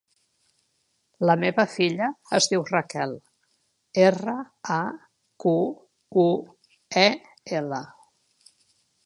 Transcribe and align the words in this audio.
La 1.29 1.33
meva 1.43 1.65
filla 1.73 2.07
es 2.37 2.47
diu 2.53 2.65
Raquel: 2.69 3.13
erra, 4.07 4.35
a, 4.77 4.79
cu, 5.45 5.55
u, 6.25 6.29
e, 7.05 7.07
ela. 7.61 7.85